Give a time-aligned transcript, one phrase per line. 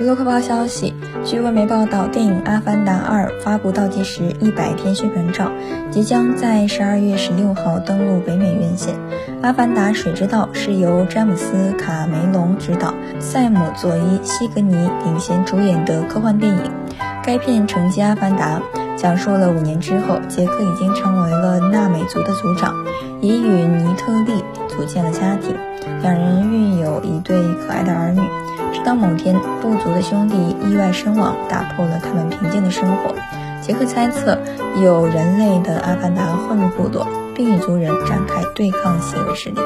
[0.00, 0.94] 娱乐快报消息，
[1.26, 5.52] 据外媒报道，电影《阿凡达二》发布倒计时一百天宣传照，
[5.90, 8.94] 即将在十二月十六号登陆北美院线。
[9.42, 14.74] 《阿凡达：水之道》是由詹姆斯·卡梅隆执导，塞姆·佐伊·西格尼
[15.04, 16.62] 领衔主演的科幻电影。
[17.22, 18.58] 该片承接《阿凡达》，
[18.96, 22.74] 讲述了五年之后，杰克已经成为了纳美族的族长，
[23.20, 25.54] 已与尼特利组建了家庭，
[26.00, 26.49] 两人
[28.72, 33.14] 直到某天，部族的兄弟意外身亡，打破了他们平静的生活。
[33.60, 34.38] 杰克猜测
[34.82, 39.60] 有人类的阿凡达混入部落，并与族人展开对抗邪恶势力。